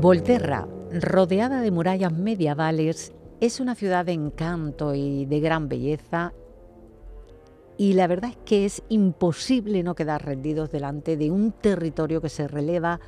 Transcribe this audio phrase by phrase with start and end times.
[0.00, 6.32] Volterra, rodeada de murallas medievales, es una ciudad de encanto y de gran belleza
[7.80, 12.28] y la verdad es que es imposible no quedar rendidos delante de un territorio que
[12.28, 13.00] se releva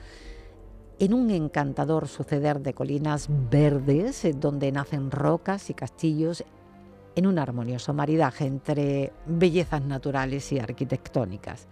[0.98, 6.42] en un encantador suceder de colinas verdes, donde nacen rocas y castillos,
[7.14, 11.68] en un armonioso maridaje entre bellezas naturales y arquitectónicas.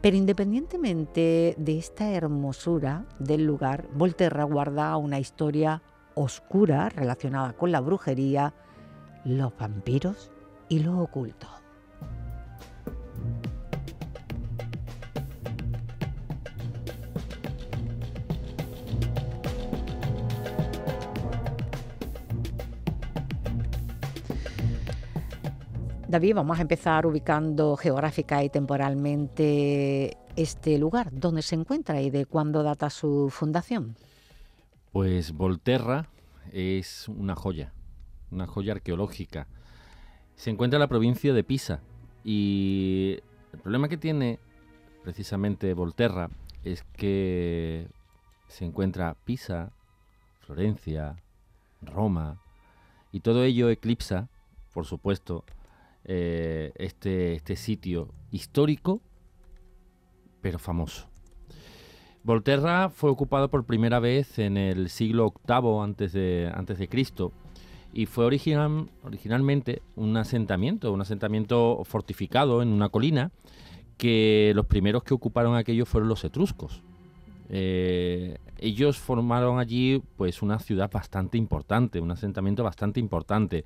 [0.00, 5.82] Pero independientemente de esta hermosura del lugar, Volterra guarda una historia
[6.14, 8.54] oscura relacionada con la brujería,
[9.24, 10.30] los vampiros
[10.68, 11.48] y lo oculto.
[26.08, 32.26] David, vamos a empezar ubicando geográfica y temporalmente este lugar, dónde se encuentra y de
[32.26, 33.96] cuándo data su fundación.
[34.92, 36.08] Pues Volterra
[36.52, 37.72] es una joya,
[38.30, 39.48] una joya arqueológica.
[40.36, 41.80] Se encuentra en la provincia de Pisa
[42.22, 43.18] y
[43.52, 44.38] el problema que tiene
[45.02, 46.30] precisamente Volterra
[46.62, 47.88] es que
[48.46, 49.72] se encuentra Pisa,
[50.38, 51.16] Florencia,
[51.82, 52.40] Roma
[53.10, 54.28] y todo ello eclipsa,
[54.72, 55.44] por supuesto,
[56.08, 59.00] eh, este, este sitio histórico,
[60.40, 61.08] pero famoso.
[62.22, 67.32] Volterra fue ocupado por primera vez en el siglo VIII antes de, antes de Cristo
[67.92, 73.30] y fue original, originalmente un asentamiento, un asentamiento fortificado en una colina
[73.96, 76.82] que los primeros que ocuparon aquello fueron los etruscos.
[77.48, 83.64] Eh, ellos formaron allí pues una ciudad bastante importante, un asentamiento bastante importante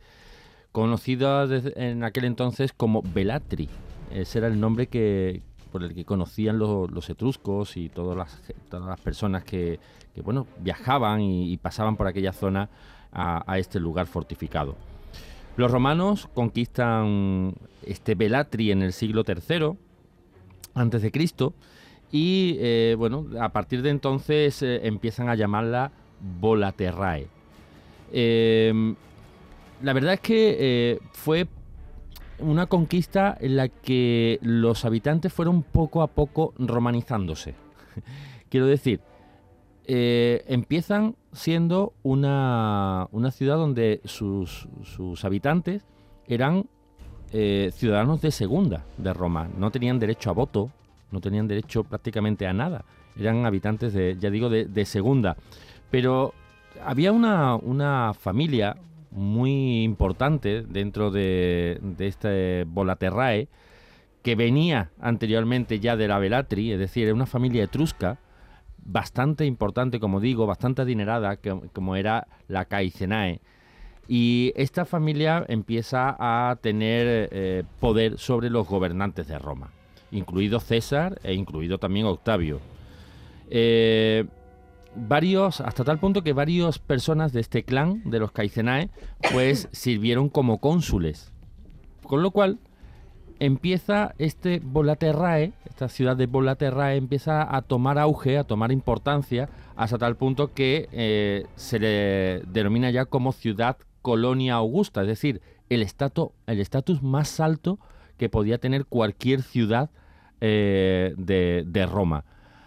[0.73, 3.69] conocida en aquel entonces como Velatri.
[4.13, 8.87] Ese era el nombre que, por el que conocían los, etruscos y todas las, todas
[8.87, 9.79] las personas que,
[10.25, 12.69] bueno, viajaban y, pasaban por aquella zona
[13.13, 14.77] a, este lugar fortificado.
[15.57, 17.55] Los romanos conquistan
[17.85, 19.73] este Velatri en el siglo III
[20.75, 21.55] antes de Cristo
[22.13, 25.93] y eh, bueno, a partir de entonces eh, empiezan a llamarla
[26.41, 27.27] Volaterrae.
[28.13, 28.95] Eh,
[29.83, 31.49] la verdad es que eh, fue
[32.39, 37.55] una conquista en la que los habitantes fueron poco a poco romanizándose.
[38.49, 39.01] Quiero decir,
[39.87, 44.69] eh, empiezan siendo una, ciudad donde sus,
[45.23, 45.85] habitantes
[46.27, 46.67] eran
[47.33, 49.49] eh, ciudadanos de segunda de Roma.
[49.57, 50.71] No tenían derecho a voto,
[51.11, 52.85] no tenían derecho prácticamente a nada.
[53.19, 55.37] Eran habitantes de, ya digo, de, segunda.
[55.91, 56.35] Pero
[56.85, 58.77] había una, una familia,
[59.11, 63.49] muy importante dentro de, este Volaterrae,
[64.23, 68.19] que venía anteriormente ya de la Velatri, es decir, era una familia etrusca
[68.83, 71.39] bastante importante, como digo, bastante adinerada,
[71.73, 73.41] como era la Caicenae.
[74.09, 79.71] Y esta familia empieza a tener eh, poder sobre los gobernantes de Roma,
[80.11, 82.61] incluido César e incluido también Octavio.
[83.51, 84.27] Eh,
[84.95, 88.91] varios, hasta tal punto que varias personas de este clan, de los Caicenae,
[89.33, 91.33] pues sirvieron como cónsules.
[92.03, 92.59] Con lo cual,
[93.39, 99.99] empieza este Volaterrae, esta ciudad de Volaterrae, empieza a tomar auge, a tomar importancia, hasta
[99.99, 105.83] tal punto que eh, se le denomina ya como ciudad colonia augusta, es decir, el
[105.83, 107.79] estatus el más alto
[108.19, 109.91] que podía tener cualquier ciudad
[110.41, 112.25] eh, de, de Roma.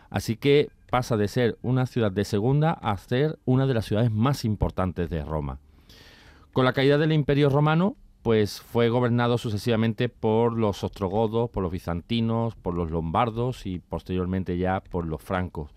[0.10, 4.12] Así que pasa de ser una ciudad de segunda a ser una de las ciudades
[4.12, 5.58] más importantes de Roma.
[6.52, 11.72] Con la caída del Imperio Romano, pues fue gobernado sucesivamente por los ostrogodos, por los
[11.72, 15.72] bizantinos, por los lombardos y posteriormente ya por los francos.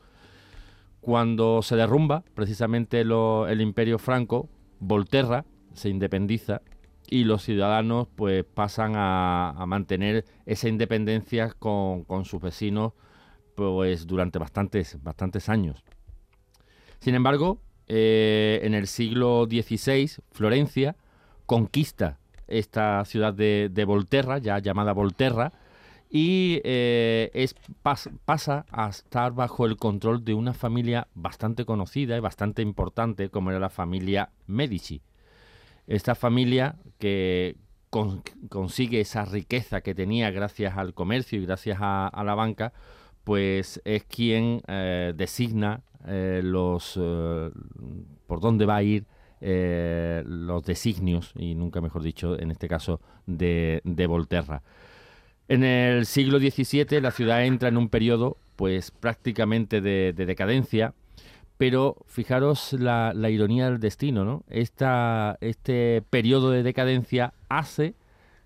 [1.00, 4.50] Cuando se derrumba precisamente el Imperio Franco,
[4.81, 6.61] Volterra se independiza
[7.08, 12.93] y los ciudadanos pues pasan a, mantener esa independencia con, con sus vecinos
[13.56, 15.82] pues durante bastantes, bastantes años.
[17.00, 20.97] Sin embargo, eh, en el siglo XVI, Florencia
[21.47, 25.53] conquista esta ciudad de, Volterra, ya llamada Volterra,
[26.08, 27.56] y eh, es,
[28.25, 33.50] pasa a estar bajo el control de una familia bastante conocida y bastante importante, como
[33.50, 35.02] era la familia Medici.
[35.88, 37.56] Esta familia que
[38.49, 42.73] consigue esa riqueza que tenía gracias al comercio y gracias a la banca,
[43.26, 47.50] pues es quien eh, designa eh, los eh,
[48.28, 49.05] por dónde va a ir
[49.40, 54.62] los designios, y nunca mejor dicho, en este caso, de, de Volterra.
[55.49, 60.94] En el siglo XVII la ciudad entra en un periodo pues prácticamente de, decadencia,
[61.58, 64.44] pero fijaros la, ironía del destino, ¿no?
[64.49, 67.94] este periodo de decadencia hace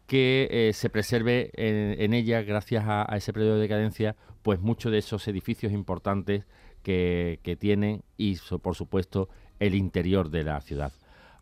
[0.06, 5.27] que se preserve en, ella, gracias a, ese periodo de decadencia, pues muchos de esos
[5.29, 6.45] edificios importantes
[6.83, 9.29] que, que tienen y, por supuesto,
[9.59, 10.93] el interior de la ciudad.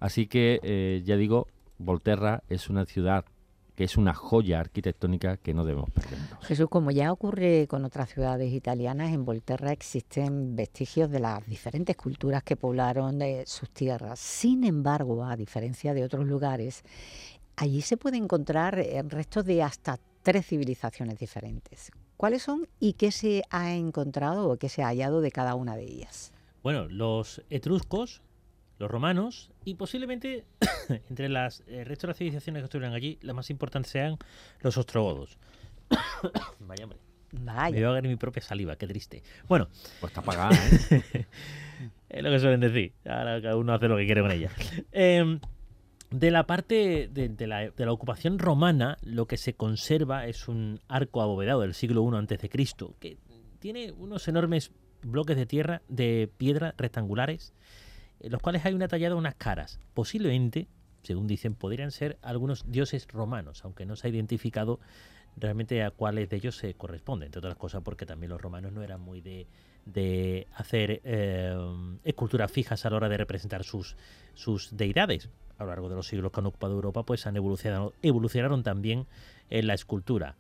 [0.01, 1.47] Así que, eh, ya digo,
[1.79, 3.25] Volterra es una ciudad
[3.79, 6.45] que es una joya arquitectónica que no debemos perdernos.
[6.45, 11.97] Jesús, como ya ocurre con otras ciudades italianas, en Volterra existen vestigios de las diferentes
[11.97, 14.19] culturas que poblaron de sus tierras.
[14.19, 16.83] Sin embargo, a diferencia de otros lugares,
[17.55, 21.93] allí se puede encontrar eh, restos de hasta tres civilizaciones diferentes.
[22.19, 25.77] ¿Cuáles son y qué se ha encontrado o qué se ha hallado de cada una
[25.77, 26.33] de ellas?
[26.65, 28.23] Bueno, los etruscos
[28.81, 30.45] los romanos y posiblemente
[31.11, 34.17] entre las eh, restos de las civilizaciones que estuvieron allí, las más importantes sean
[34.63, 35.39] los ostrogodos.
[36.59, 36.99] Vaya hombre.
[37.31, 37.71] Vaya.
[37.71, 39.23] Me voy a ver mi propia saliva, qué triste.
[39.47, 39.69] Bueno.
[40.01, 40.57] Pues está apagada,
[40.91, 41.27] ¿eh?
[42.09, 42.95] es lo que suelen decir.
[43.05, 44.51] Ahora cada uno hace lo que quiere con ella.
[44.91, 45.39] Em,
[46.11, 51.61] de la parte de, la, ocupación romana, lo que se conserva es un arco abovedado
[51.61, 52.49] del siglo I a.C.,
[52.99, 53.19] que
[53.59, 54.73] tiene unos enormes
[55.03, 57.53] bloques de tierra, de piedra rectangulares,
[58.21, 59.81] en los cuales hay una tallada unas caras.
[59.95, 60.69] Posiblemente,
[61.03, 64.81] según dicen, podrían ser algunos dioses romanos, aunque no se ha identificado
[65.37, 68.83] realmente a cuáles de ellos se corresponden, entre otras cosas porque también los romanos no
[68.83, 69.47] eran muy de,
[69.85, 71.55] de hacer eh,
[72.03, 73.97] esculturas fijas a la hora de representar sus
[74.73, 75.29] deidades.
[75.59, 79.07] A lo largo de los siglos que han ocupado Europa, pues han evolucionado, evolucionaron también
[79.51, 80.37] en la escultura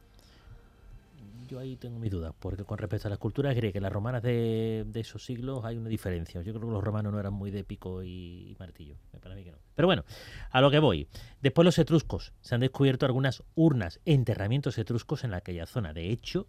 [1.49, 4.23] yo ahí tengo mis dudas, porque con respecto a las culturas griegas y las romanas
[4.23, 6.43] de, esos siglos hay una diferencia.
[6.43, 9.53] Yo creo que los romanos no eran muy de pico y, martillo, para mí que
[9.53, 9.59] no.
[9.75, 10.05] Pero bueno,
[10.51, 11.09] a lo que voy.
[11.41, 12.33] Después los etruscos.
[12.41, 15.93] Se han descubierto algunas urnas, enterramientos etruscos en aquella zona.
[15.93, 16.47] De hecho,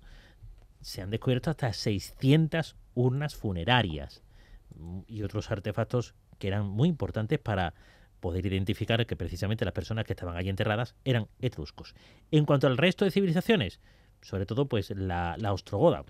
[0.82, 4.22] se han descubierto hasta 600 urnas funerarias
[5.08, 7.74] y otros artefactos que eran muy importantes para
[8.20, 11.96] poder identificar que precisamente las personas que estaban allí enterradas eran etruscos.
[12.32, 13.80] En cuanto al resto de civilizaciones,
[14.22, 16.04] sobre todo pues la, ostrogoda.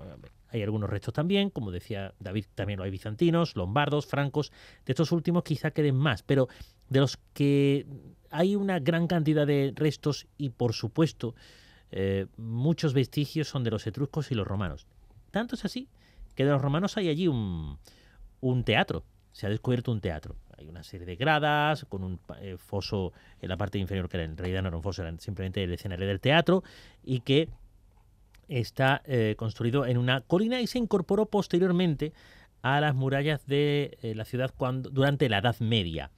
[0.50, 4.52] Hay algunos restos también, como decía David, también lo hay bizantinos, lombardos, francos.
[4.86, 6.48] De estos últimos quizá queden más, pero
[6.90, 7.86] de los que
[8.32, 11.36] hay una gran cantidad de restos y por supuesto
[11.92, 14.88] eh, muchos vestigios son de los etruscos y los romanos.
[15.32, 15.88] Tanto es así
[16.36, 17.78] que de los romanos hay allí un,
[18.42, 19.04] un teatro.
[19.32, 20.36] Se ha descubierto un teatro.
[20.60, 24.36] Hay una serie de gradas con un eh, foso en la parte inferior que en
[24.36, 26.64] realidad no era un foso, era simplemente el escenario del teatro
[27.02, 27.48] y que
[28.50, 32.12] está eh, construido en una colina y se incorporó posteriormente
[32.62, 36.12] a las murallas de eh, la ciudad cuando, durante la Edad Media.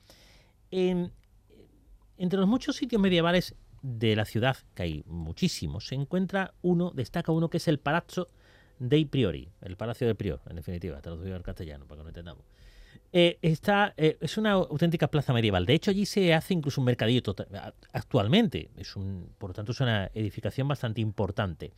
[0.71, 7.31] entre los muchos sitios medievales de la ciudad, que hay muchísimos, se encuentra uno, destaca
[7.31, 8.29] uno que es el Palazzo
[8.79, 12.44] dei Priori, el Palacio del Prior, en definitiva, traducido al castellano, para que lo entendamos.
[13.13, 13.39] Eh,
[14.21, 15.65] es una auténtica plaza medieval.
[15.65, 17.21] De hecho, allí se hace incluso un mercadillo
[17.91, 18.69] actualmente.
[18.77, 21.73] Es un, por lo tanto, es una edificación bastante importante.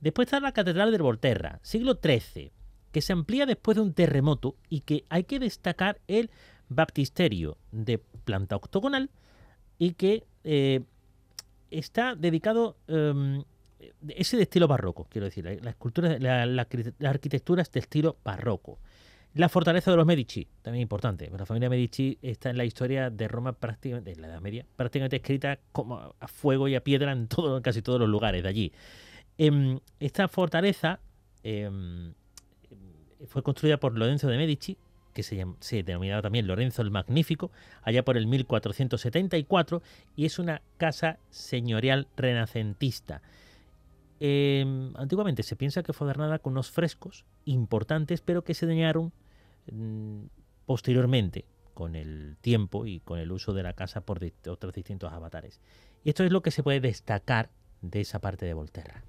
[0.00, 2.50] Después está la Catedral de Volterra, siglo XIII,
[2.92, 6.30] que se amplía después de un terremoto y que hay que destacar el
[6.68, 9.10] baptisterio de planta octogonal
[9.78, 10.82] y que eh,
[11.70, 13.44] está dedicado, em,
[14.08, 16.66] ese de estilo barroco, quiero decir, la, escultura, la,
[17.08, 18.78] arquitectura es de estilo barroco.
[19.34, 21.28] La fortaleza de los Medici, también importante.
[21.36, 25.16] La familia Medici está en la historia de Roma prácticamente, en la Edad Media, prácticamente
[25.16, 27.26] escrita como a fuego y a piedra en,
[27.60, 28.72] casi todos los lugares de allí.
[29.36, 31.00] Em, esta fortaleza
[31.42, 32.14] em,
[33.26, 34.78] fue construida por Lorenzo de Medici,
[35.12, 37.50] que se, se, denominaba también Lorenzo el Magnífico,
[37.82, 39.82] allá por el 1474,
[40.14, 43.20] y es una casa señorial renacentista.
[44.20, 49.12] Em, antiguamente se piensa que fue adornada con unos frescos importantes, pero que se dañaron
[50.66, 51.44] posteriormente,
[51.74, 55.60] con el tiempo y con el uso de la casa por otros distintos avatares.
[56.04, 57.50] Y esto es lo que se puede destacar
[57.82, 59.02] de esa parte de Volterra.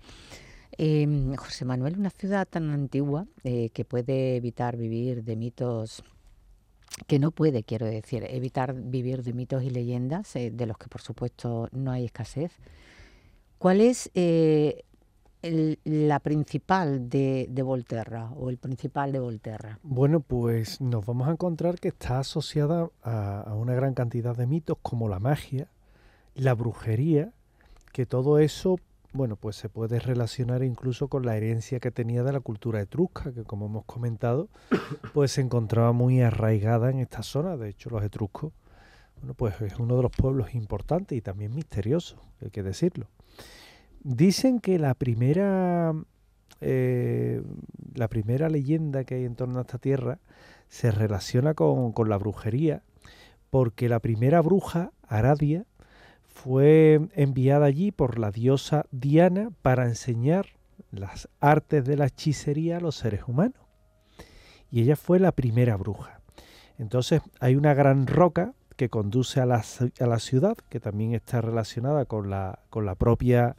[0.77, 6.03] Em, José Manuel, una ciudad tan antigua eh, que puede evitar vivir de mitos,
[7.07, 10.88] que no puede, quiero decir, evitar vivir de mitos y leyendas, eh, de los que
[10.88, 12.51] por supuesto no hay escasez.
[13.57, 14.83] ¿Cuál es eh,
[15.84, 19.80] la principal de, Volterra o el principal de Volterra?
[19.84, 24.78] Bueno, pues nos vamos a encontrar que está asociada a una gran cantidad de mitos
[24.82, 25.68] como la magia,
[26.36, 27.32] la brujería,
[27.92, 28.78] que todo eso,
[29.14, 33.32] bueno, pues se puede relacionar incluso con la herencia que tenía de la cultura etrusca,
[33.32, 34.50] que como hemos comentado,
[35.14, 37.56] pues se encontraba muy arraigada en esta zona.
[37.56, 38.52] De hecho, los etruscos,
[39.18, 43.08] bueno, pues es uno de los pueblos importantes y también misteriosos, hay que decirlo.
[44.07, 45.91] Dicen que la primera,
[46.62, 47.41] eh,
[47.95, 50.19] la primera leyenda que hay en torno a esta tierra
[50.69, 52.83] se relaciona con, con la brujería,
[53.50, 55.65] porque la primera bruja, Aradia,
[56.27, 60.50] fue enviada allí por la diosa Diana para enseñar
[60.91, 63.59] las artes de la hechicería a los seres humanos.
[64.69, 66.21] Y ella fue la primera bruja.
[66.77, 69.63] Entonces hay una gran roca que conduce a la,
[70.00, 73.55] a la ciudad, que también está relacionada con la, con la propia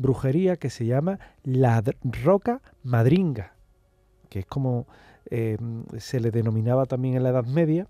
[0.00, 1.82] brujería, que se llama la
[2.22, 3.54] roca madringa,
[4.28, 4.86] que es como
[5.30, 5.58] eh,
[5.98, 7.86] se le denominaba también en la Edad Media,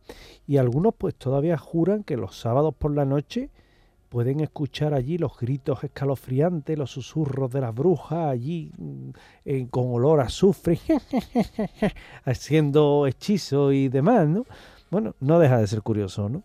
[0.46, 3.50] y algunos pues todavía juran que los sábados por la noche
[4.10, 10.20] pueden escuchar allí los gritos escalofriantes, los susurros de las brujas allí mm, con olor
[10.20, 10.80] a azufre,
[12.24, 14.44] haciendo hechizos y demás, ¿no?
[14.90, 16.42] Bueno, no deja de ser curioso, ¿no?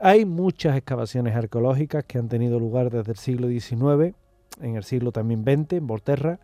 [0.00, 4.16] Hay muchas excavaciones arqueológicas que han tenido lugar desde el siglo XIX,
[4.60, 6.40] en el siglo también XX, en Volterra,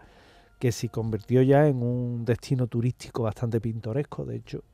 [0.59, 4.65] que se convirtió ya en un destino turístico bastante pintoresco, de hecho,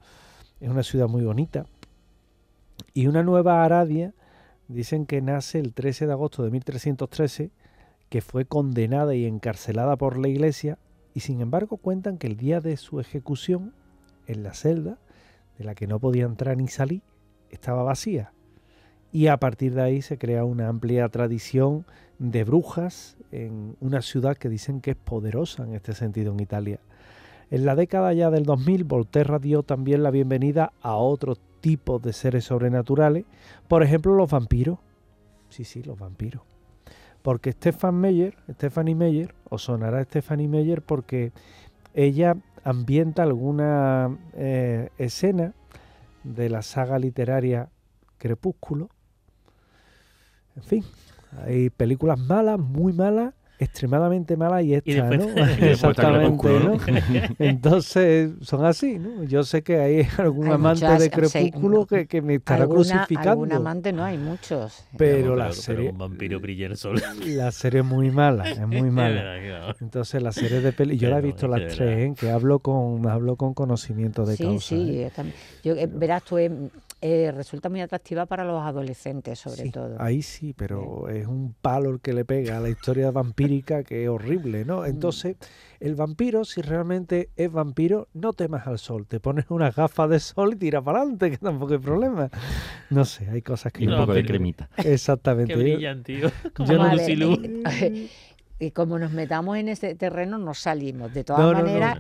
[0.61, 1.67] es una ciudad muy bonita.
[2.95, 4.15] Y una nueva Aradia,
[4.69, 7.51] dicen que nace el 13 de agosto de 1313,
[8.09, 10.79] que fue condenada y encarcelada por la iglesia,
[11.13, 13.75] y sin embargo cuentan que el día de su ejecución,
[14.27, 14.99] en la celda,
[15.59, 17.03] de la que no podía entrar ni salir,
[17.51, 18.33] estaba vacía.
[19.13, 21.87] Y a partir de ahí se crea una amplia tradición
[22.31, 26.81] de brujas en una ciudad que dicen que es poderosa en este sentido en Italia.
[27.51, 32.15] En la década ya del 2000, Volterra dio también la bienvenida a otros tipos de
[32.15, 33.27] seres sobrenaturales,
[33.69, 34.79] por ejemplo los vampiros.
[35.51, 36.43] Sí, sí, los vampiros.
[37.23, 41.33] Porque Stefan Meyer, Stephanie Meyer, o sonará Stephanie Meyer porque
[41.93, 45.53] ella ambienta alguna eh, escena
[46.23, 47.69] de la saga literaria
[48.17, 48.89] Crepúsculo.
[50.57, 50.85] En fin,
[51.45, 55.29] hay películas malas, muy malas, extremadamente mala y esta, ¿no?
[55.61, 56.79] Exactamente, ¿no?
[57.39, 59.25] Entonces, son así, ¿no?
[59.25, 63.31] Yo sé que hay algún amante de Crepúsculo que, que, me estará crucificando.
[63.31, 64.85] Algún amante no, hay muchos.
[64.97, 65.91] Pero la serie...
[65.91, 67.01] un vampiro brilla el sol.
[67.27, 69.75] La serie es muy mala, es muy mala.
[69.81, 70.97] Entonces, la serie de peli...
[70.97, 72.15] Yo la he visto las tres, ¿eh?
[72.19, 74.69] que hablo con, hablo con conocimiento de causa.
[74.69, 75.11] Sí, sí, ¿eh?
[75.63, 76.39] yo, eh, verás, tú
[77.07, 80.01] eh, resulta muy atractiva para los adolescentes, sobre todo.
[80.01, 84.05] Ahí sí, pero es un palo el que le pega a la historia vampírica que
[84.05, 84.81] es horrible, ¿no?
[84.81, 84.87] Mm.
[84.87, 85.37] Entonces,
[85.81, 89.07] el vampiro, si realmente es vampiro, no temas al sol.
[89.07, 92.31] Te pones una gafa de sol y tiras para adelante, que tampoco hay problema.
[92.89, 93.85] No sé, hay cosas que...
[93.85, 94.71] Y un poco de cremita.
[94.79, 95.53] Exactamente.
[95.53, 96.31] Que brillan, tío.
[96.55, 96.89] Como yo no
[98.59, 101.13] y como nos metamos en ese terreno, no salimos.
[101.13, 101.99] De todas maneras,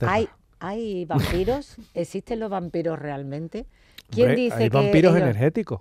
[0.00, 1.76] ¿hay, ¿hay vampiros?
[1.94, 3.64] ¿Existen los vampiros realmente?
[4.10, 5.80] ¿Quién dice hay vampiros energéticos.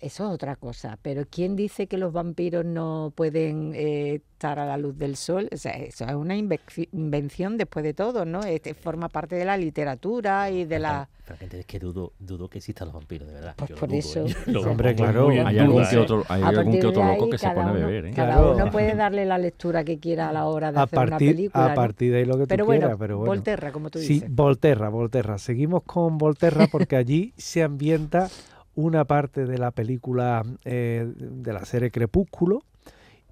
[0.00, 4.64] Eso es otra cosa, pero ¿quién dice que los vampiros no pueden eh, estar a
[4.64, 5.46] la luz del sol?
[5.52, 8.40] O sea, eso es una invención después de todo, ¿no?
[8.40, 11.06] Este forma parte de la literatura y de la...
[11.22, 13.54] Francamente, es que dudo, dudo que existan los vampiros, de verdad.
[13.56, 14.24] Pues por eso...
[14.66, 17.72] Hombre, claro, hay algún que otro, hay algún que otro loco que se pone a
[17.72, 18.12] beber, ¿eh?
[18.16, 21.72] Cada uno puede darle la lectura que quiera a la hora de hacer una película.
[21.72, 23.32] A partir de ahí lo que tú pero quieras, pero bueno.
[23.32, 24.20] Volterra, como tú dices.
[24.20, 25.36] Sí, Volterra, Volterra.
[25.36, 28.30] Seguimos con Volterra porque allí se ambienta
[28.80, 32.62] una parte de la película eh, de la serie Crepúsculo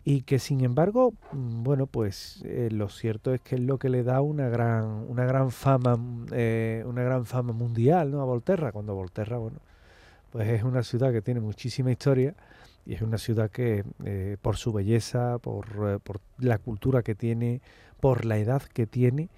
[0.05, 3.89] y que sin embargo, mm, bueno, pues eh, lo cierto es que es lo que
[3.89, 5.99] le da una gran, una gran fama,
[6.33, 8.21] eh, una gran fama mundial, ¿no?
[8.21, 9.59] A Volterra, cuando Volterra, bueno,
[10.31, 12.35] pues es una ciudad que tiene muchísima historia
[12.85, 13.85] y es una ciudad que
[14.41, 17.61] por su belleza, por, por la cultura que tiene,
[18.01, 19.29] por la edad que tiene,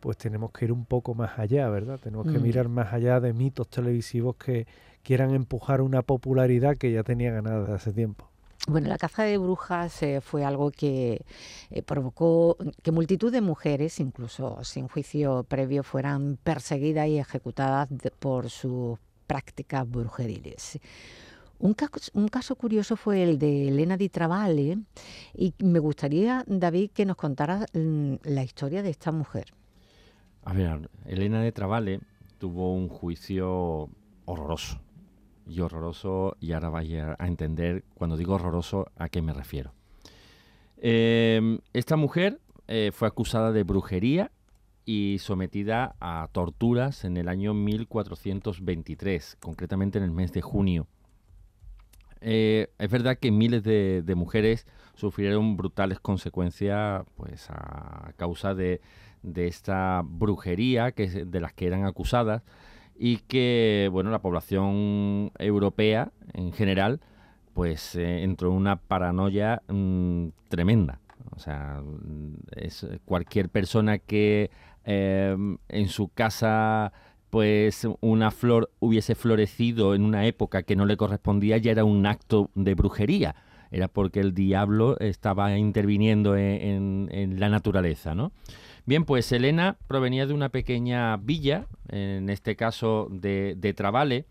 [0.00, 1.98] pues tenemos que ir un poco más allá, ¿verdad?
[2.02, 2.42] Tenemos que mm.
[2.42, 4.66] mirar más allá de mitos televisivos que
[5.02, 8.30] quieran empujar una popularidad que ya tenía ganada desde hace tiempo.
[8.68, 11.24] Bueno, la caza de brujas eh, fue algo que
[11.70, 17.88] eh, provocó que multitud de mujeres, incluso sin juicio previo, fueran perseguidas y ejecutadas
[18.18, 20.78] por sus prácticas brujeriles.
[21.58, 24.78] Un caso, curioso fue el de Elena di Travale
[25.34, 29.52] y me gustaría, David, que nos contara mm, la historia de esta mujer.
[30.44, 32.00] A ver, Elena de Travale
[32.38, 33.90] tuvo un juicio
[34.24, 34.80] horroroso
[35.50, 39.72] y horroroso, y ahora vaya a entender cuando digo horroroso a qué me refiero.
[40.76, 44.30] Em, esta mujer eh, fue acusada de brujería
[44.86, 50.86] y sometida a torturas en el año 1423, concretamente en el mes de junio.
[52.20, 58.80] Eh, es verdad que miles de, mujeres sufrieron brutales consecuencias pues, a causa de,
[59.34, 62.42] esta brujería que, de las que eran acusadas
[62.98, 67.00] y que bueno la población europea en general
[67.54, 71.00] pues eh, entró en una paranoia mm, tremenda
[71.40, 71.82] sea,
[72.54, 74.50] es cualquier persona que
[74.84, 76.92] em, en su casa
[77.30, 82.06] pues una flor hubiese florecido en una época que no le correspondía ya era un
[82.06, 83.36] acto de brujería.
[83.70, 88.32] Era porque el diablo estaba interviniendo en, la naturaleza, ¿no?
[88.86, 94.26] Bien, pues Elena provenía de una pequeña villa, en este caso de, de Travale,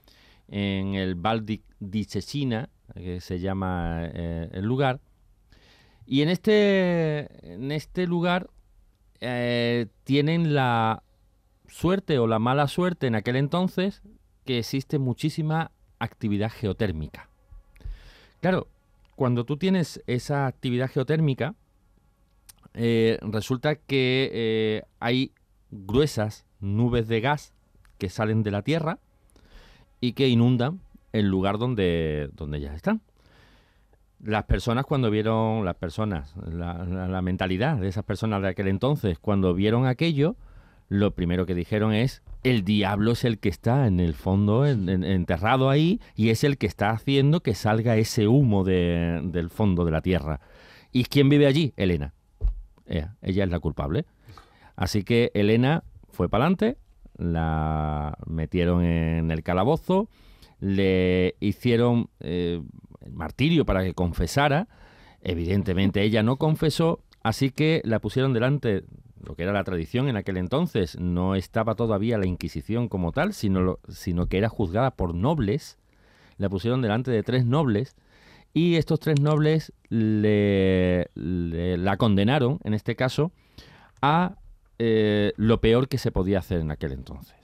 [0.47, 4.99] en el Val di Cesina, que se llama eh, el lugar.
[6.05, 8.49] Y en este, en este lugar
[9.21, 11.03] eh, tienen la
[11.67, 14.01] suerte o la mala suerte en aquel entonces
[14.45, 17.29] que existe muchísima actividad geotérmica.
[18.41, 18.67] Claro,
[19.15, 21.53] cuando tú tienes esa actividad geotérmica,
[22.73, 25.31] eh, resulta que hay
[25.71, 27.53] gruesas nubes de gas
[27.97, 28.99] que salen de la Tierra
[30.01, 33.01] y que inundan el lugar donde, donde ya están.
[34.21, 39.53] Las personas cuando vieron, las personas, la, mentalidad de esas personas de aquel entonces, cuando
[39.53, 40.35] vieron aquello,
[40.89, 45.69] lo primero que dijeron es, el diablo es el que está en el fondo, enterrado
[45.69, 50.01] ahí, y es el que está haciendo que salga ese humo del fondo de la
[50.01, 50.41] tierra.
[50.91, 51.73] ¿Y quién vive allí?
[51.77, 52.13] Elena.
[52.89, 54.05] Ella, es la culpable.
[54.75, 56.77] Así que Elena fue para adelante,
[57.17, 60.09] la metieron en el calabozo,
[60.59, 62.61] le hicieron eh,
[63.11, 64.67] martirio para que confesara.
[65.21, 68.85] Evidentemente ella no confesó, así que la pusieron delante,
[69.21, 73.33] lo que era la tradición en aquel entonces, no estaba todavía la Inquisición como tal,
[73.33, 75.77] sino, sino que era juzgada por nobles.
[76.37, 77.97] La pusieron delante de tres nobles
[78.53, 83.31] y estos tres nobles le, la condenaron, en este caso,
[84.01, 84.37] a
[84.79, 87.35] eh, lo peor que se podía hacer en aquel entonces.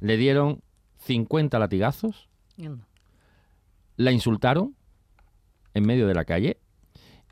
[0.00, 0.62] Le dieron
[0.98, 2.28] 50 latigazos,
[3.96, 4.74] la insultaron
[5.74, 6.58] en medio de la calle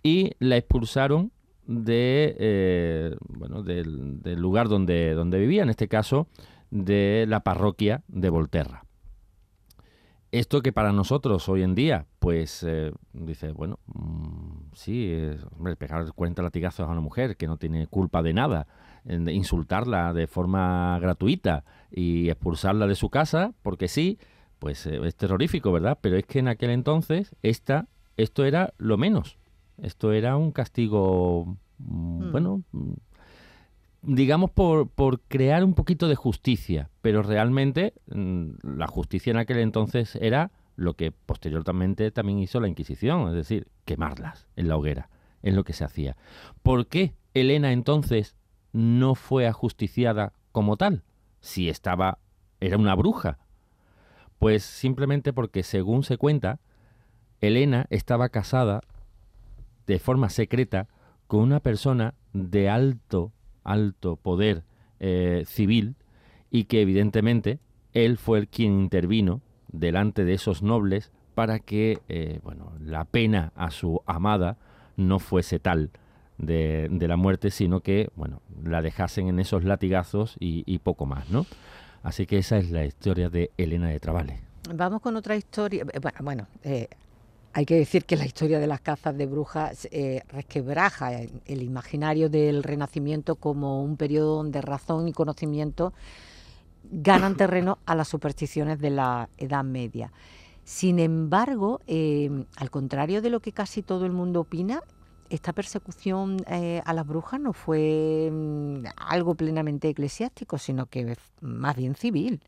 [0.02, 1.32] y la expulsaron
[1.66, 6.28] de eh, bueno del, lugar donde, donde vivía, en este caso
[6.70, 8.84] de la parroquia de Volterra.
[10.36, 16.12] Esto que para nosotros hoy en día, pues eh, dice, bueno, mm, sí, hombre, pegar
[16.12, 18.66] 40 latigazos a una mujer que no tiene culpa de nada,
[19.08, 24.18] insultarla de forma gratuita y expulsarla de su casa, porque sí,
[24.58, 25.96] pues eh, es terrorífico, ¿verdad?
[26.02, 29.38] Pero es que en aquel entonces esta, esto era lo menos.
[29.78, 32.32] Esto era un castigo, mm, mm.
[32.32, 32.62] bueno,
[34.06, 40.16] digamos por, por, crear un poquito de justicia, pero realmente la justicia en aquel entonces
[40.16, 45.10] era lo que posteriormente también hizo la Inquisición, es decir, quemarlas en la hoguera,
[45.42, 46.16] es lo que se hacía.
[46.62, 48.36] ¿Por qué Elena entonces
[48.72, 51.02] no fue ajusticiada como tal?
[51.40, 52.18] Si estaba,
[52.60, 53.38] era una bruja,
[54.38, 56.60] pues simplemente porque, según se cuenta,
[57.40, 58.82] Elena estaba casada
[59.86, 60.88] de forma secreta
[61.26, 63.32] con una persona de alto,
[63.66, 64.62] alto poder
[65.00, 65.96] eh, civil
[66.50, 67.58] y que evidentemente
[67.92, 73.52] él fue el quien intervino delante de esos nobles para que eh, bueno, la pena
[73.56, 74.56] a su amada
[74.96, 75.90] no fuese tal
[76.38, 81.46] de, la muerte, sino que bueno, la dejasen en esos latigazos y, poco más, ¿no?
[82.02, 84.40] Así que esa es la historia de Elena de Travale.
[84.74, 85.84] Vamos con otra historia.
[85.92, 86.46] Eh, bueno,
[87.56, 92.28] hay que decir que la historia de las cazas de brujas eh, resquebraja el imaginario
[92.28, 95.94] del Renacimiento como un periodo donde razón y conocimiento
[96.84, 100.12] ganan terreno a las supersticiones de la Edad Media.
[100.64, 104.82] Sin embargo, al contrario de lo que casi todo el mundo opina,
[105.30, 111.74] esta persecución eh, a las brujas no fue mm, algo plenamente eclesiástico, sino que más
[111.74, 112.42] bien civil.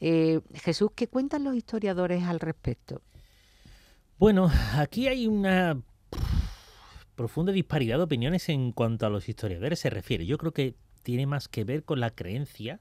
[0.00, 3.02] Eh, Jesús, ¿qué cuentan los historiadores al respecto?
[4.18, 5.80] Bueno, aquí hay una
[7.16, 10.24] profunda disparidad de opiniones en cuanto a los historiadores se refiere.
[10.24, 12.80] Yo creo que tiene más que ver con la creencia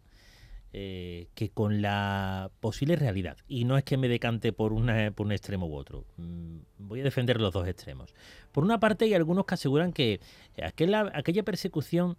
[0.74, 3.38] eh, que con la posible realidad.
[3.48, 6.06] Y no es que me decante por, una, un extremo u otro.
[6.18, 8.14] Mm, voy a defender los dos extremos.
[8.52, 10.20] Por una parte hay algunos que aseguran que
[10.64, 12.16] aquella, aquella persecución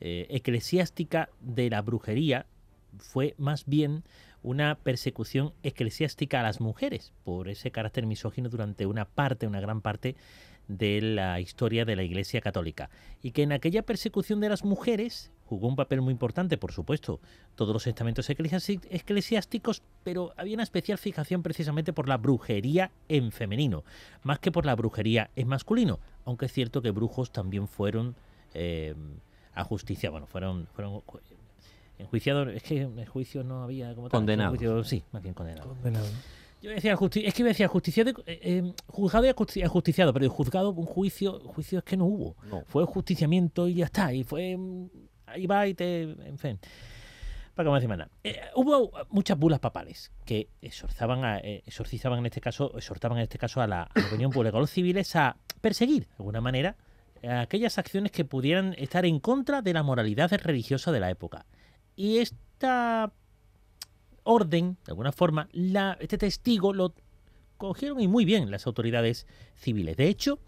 [0.00, 2.46] eh, eclesiástica de la brujería
[2.98, 4.04] fue más bien
[4.42, 9.80] una persecución eclesiástica a las mujeres por ese carácter misógino durante una parte, una gran
[9.80, 10.16] parte
[10.68, 12.90] de la historia de la Iglesia Católica.
[13.22, 17.20] Y que en aquella persecución de las mujeres jugó un papel muy importante, por supuesto,
[17.54, 23.84] todos los estamentos eclesiásticos, pero había una especial fijación precisamente por la brujería en femenino,
[24.22, 28.14] más que por la brujería en masculino, aunque es cierto que brujos también fueron
[28.54, 28.94] eh,
[29.54, 31.02] a justicia, bueno, fueron, fueron
[31.98, 34.88] enjuiciados, es que en el juicio no había como tal, Condenados.
[34.88, 35.68] sí, más bien condenados.
[36.62, 39.62] Yo decía justi- es que iba a decir justicia de, eh, eh, juzgado y ajusti-
[39.64, 42.36] ajusticiado, pero el juzgado, un juicio, juicio es que no hubo.
[42.50, 42.62] No.
[42.66, 44.12] Fue justiciamiento y ya está.
[44.14, 44.56] Y fue.
[44.56, 44.86] mm,
[45.26, 46.02] Ahí va y te.
[46.02, 46.58] En fin.
[47.54, 48.08] Para que nada.
[48.24, 53.22] Eh, hubo muchas bulas papales que exorzaban a, eh, exorcizaban en este caso, exhortaban en
[53.24, 56.40] este caso a la, a la opinión pública, a los civiles a perseguir, de alguna
[56.40, 56.76] manera,
[57.22, 61.46] aquellas acciones que pudieran estar en contra de la moralidad religiosa de la época.
[61.96, 63.12] Y esta
[64.24, 65.48] orden, de alguna forma,
[66.00, 66.94] este testigo lo
[67.56, 69.96] cogieron y muy bien las autoridades civiles.
[69.96, 70.38] De hecho,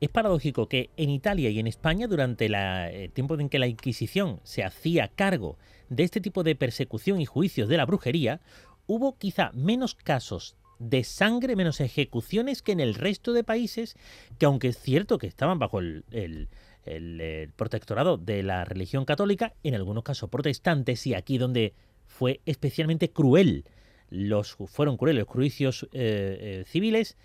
[0.00, 4.40] es paradójico que en Italia y en España, durante el tiempo en que la Inquisición
[4.42, 8.40] se hacía cargo de este tipo de persecución y juicios de la brujería,
[8.86, 13.96] hubo quizá menos casos de sangre, menos ejecuciones que en el resto de países,
[14.38, 16.48] que aunque es cierto que estaban bajo el-
[16.84, 21.74] el, protectorado de la religión católica, en algunos casos protestantes, y aquí donde
[22.06, 23.64] fue especialmente cruel,
[24.10, 27.16] los fueron crueles los juicios eh, eh, civiles,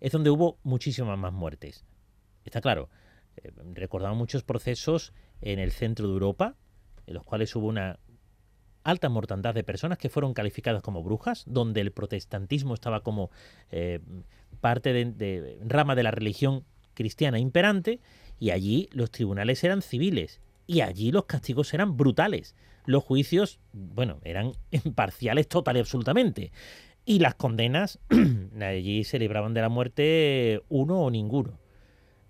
[0.00, 1.84] es donde hubo muchísimas más muertes.
[2.44, 2.90] Está claro,
[3.36, 6.56] eh, recordamos muchos procesos en el centro de Europa,
[7.06, 7.98] en los cuales hubo una
[8.82, 13.30] alta mortandad de personas que fueron calificadas como brujas, donde el protestantismo estaba como
[14.60, 18.00] parte de rama de la religión cristiana imperante,
[18.38, 22.54] y allí los tribunales eran civiles, y allí los castigos eran brutales.
[22.86, 26.52] Los juicios, bueno, eran imparciales total y absolutamente.
[27.06, 27.98] Y las condenas,
[28.60, 31.58] allí se libraban de la muerte uno o ninguno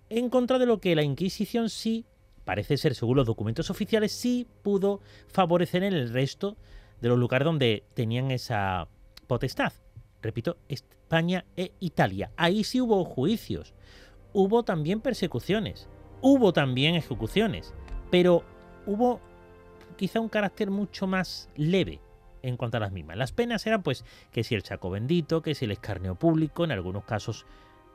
[0.09, 2.05] en contra de lo que la Inquisición sí,
[2.43, 6.57] parece ser según los documentos oficiales, sí pudo favorecer en el resto
[7.01, 8.87] de los lugares donde tenían esa
[9.27, 9.73] potestad.
[10.21, 12.31] Repito, España e Italia.
[12.35, 13.73] Ahí sí hubo juicios,
[14.33, 15.87] hubo también persecuciones,
[16.21, 17.73] hubo también ejecuciones,
[18.11, 18.43] pero
[18.85, 19.19] hubo
[19.97, 21.99] quizá un carácter mucho más leve
[22.41, 23.17] en cuanto a las mismas.
[23.17, 26.71] Las penas eran pues que si el chaco bendito, que si el escarnio público, en
[26.71, 27.45] algunos casos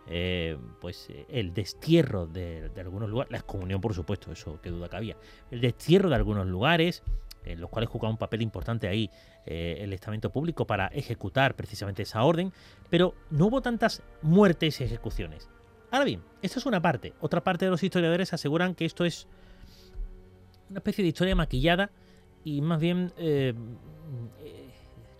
[0.07, 5.17] eh, pues el destierro de, algunos lugares, la excomunión por supuesto, eso que duda cabía,
[5.51, 7.05] el destierro de algunos lugares,
[7.45, 9.09] en los cuales jugaba un papel importante ahí
[9.47, 12.53] eh, el estamento público para ejecutar precisamente esa orden,
[12.89, 15.49] pero no hubo tantas muertes y ejecuciones.
[15.91, 19.27] Ahora bien, esto es una parte, otra parte de los historiadores aseguran que esto es
[20.69, 21.91] una especie de historia maquillada
[22.45, 23.55] y más bien eh,
[24.45, 24.71] eh,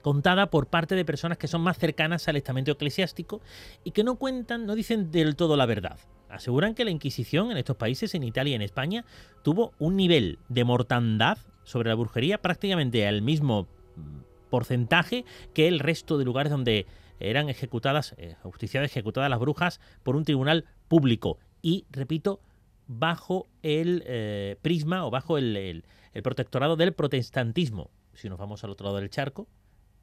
[0.01, 3.41] contada por parte de personas que son más cercanas al estamento eclesiástico
[3.85, 5.99] y que no cuentan, no dicen del todo la verdad.
[6.29, 9.05] Aseguran que la Inquisición en estos países, en Italia y en España,
[9.43, 15.81] tuvo un nivel de mortandad sobre la brujería prácticamente al mismo mm, porcentaje que el
[15.81, 16.87] resto de lugares donde
[17.21, 21.39] eran ejecutadas, eh, justiciadas, ejecutadas las brujas por un tribunal público.
[21.63, 22.41] Y, repito,
[22.87, 27.91] bajo el eh, prisma o bajo el, el- el protectorado del protestantismo.
[28.15, 29.47] Si nos vamos al otro lado del charco,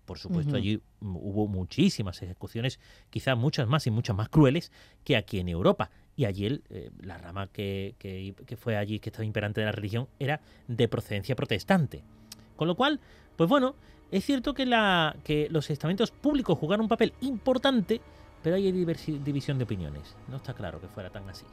[0.06, 4.72] por supuesto, allí hubo muchísimas ejecuciones, quizás muchas más y muchas más crueles
[5.04, 5.90] que aquí en Europa.
[6.16, 9.66] Y allí el, eh, la rama que, que- que fue allí, que estaba imperante de
[9.66, 12.04] la religión, era de procedencia protestante.
[12.56, 13.02] Con lo cual,
[13.36, 13.76] pues bueno,
[14.12, 14.66] es cierto que,
[15.50, 18.02] los estamentos públicos jugaron un papel importante,
[18.42, 20.16] pero hay división de opiniones.
[20.30, 21.46] No está claro que fuera tan así.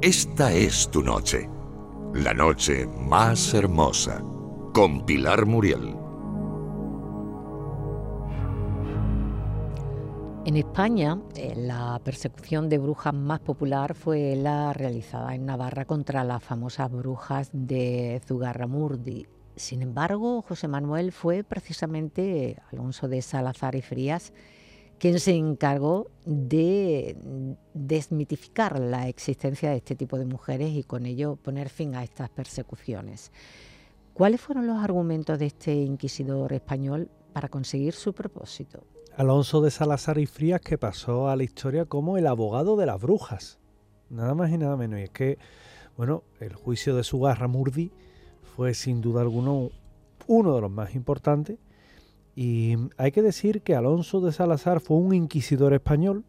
[0.00, 1.50] Esta es tu noche,
[2.14, 4.22] la noche más hermosa,
[4.72, 6.07] con Pilar Muriel.
[10.48, 16.24] En España, eh, la persecución de brujas más popular fue la realizada en Navarra contra
[16.24, 19.26] las famosas brujas de Zugarramurdi.
[19.56, 24.32] Sin embargo, José Manuel fue precisamente Alonso de Salazar y Frías
[24.98, 27.14] quien se encargó de
[27.74, 32.30] desmitificar la existencia de este tipo de mujeres y con ello poner fin a estas
[32.30, 33.32] persecuciones.
[34.14, 38.82] ¿Cuáles fueron los argumentos de este inquisidor español para conseguir su propósito?
[39.18, 43.00] Alonso de Salazar y Frías que pasó a la historia como el abogado de las
[43.00, 43.58] brujas.
[44.10, 45.00] Nada más y nada menos.
[45.00, 45.38] Y es que,
[45.96, 47.90] bueno, el juicio de Sugarramurdi
[48.54, 49.70] fue sin duda alguno
[50.28, 51.58] uno de los más importantes.
[52.36, 56.24] Y hay que decir que Alonso de Salazar fue un inquisidor español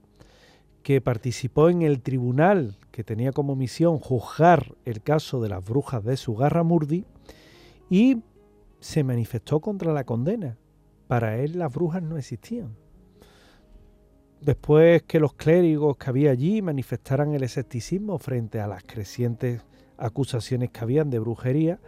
[0.81, 6.03] que participó en el tribunal que tenía como misión juzgar el caso de las brujas
[6.03, 7.05] de Sugarramurdi
[7.87, 8.23] y
[8.79, 10.57] se manifestó contra la condena.
[11.09, 12.75] Para él las brujas no existían.
[14.41, 19.65] Después que los clérigos que había allí manifestaran el escepticismo frente a las crecientes
[19.97, 21.79] acusaciones que habían de brujería,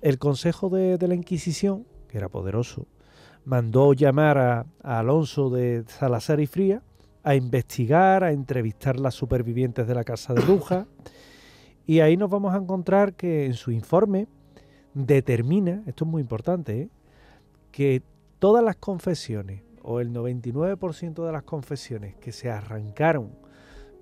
[0.00, 2.86] el Consejo de, la Inquisición, que era poderoso,
[3.44, 6.82] mandó llamar a, a Alonso de Salazar y Fría
[7.24, 10.86] a investigar, a entrevistar las supervivientes de la casa de brujas
[11.86, 14.28] Y ahí nos vamos a encontrar que en su informe
[14.94, 16.88] determina, esto es muy importante, ¿eh?
[17.70, 18.02] que
[18.42, 23.36] todas las confesiones o el 99% de las confesiones que se arrancaron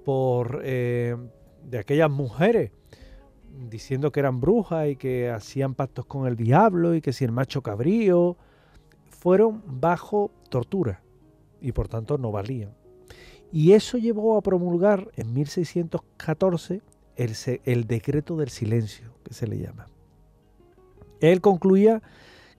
[0.02, 1.14] por eh,
[1.62, 2.72] de aquellas mujeres
[3.68, 7.32] diciendo que eran brujas y que hacían pactos con el diablo y que si el
[7.32, 8.38] macho cabrío
[9.10, 11.02] fueron bajo tortura
[11.60, 12.74] y por tanto no valían.
[13.52, 16.80] Y eso llevó a promulgar en 1614
[17.16, 19.84] el, el decreto del silencio, que se le llama.
[21.20, 22.00] Él concluía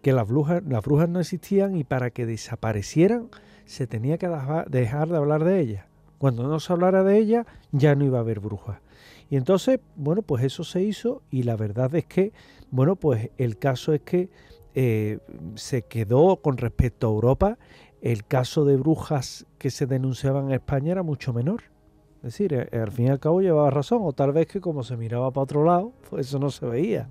[0.02, 3.30] que las brujas, las brujas no existían y para que desaparecieran
[3.66, 4.28] se tenía que
[4.70, 5.86] dejar de hablar de ellas.
[6.18, 8.80] Cuando no se hablara de ellas ya no iba a haber brujas.
[9.30, 12.34] Y entonces, bueno, pues eso se hizo y la verdad es que,
[12.70, 14.30] bueno, pues el caso es que
[14.76, 15.20] eh,
[15.56, 17.58] se quedó con respecto a Europa,
[18.02, 21.64] el caso de brujas que se denunciaban en España era mucho menor.
[22.18, 24.84] Es decir, eh, al fin y al cabo llevaba razón, o tal vez que como
[24.84, 27.08] se miraba para otro lado, pues eso no se veía.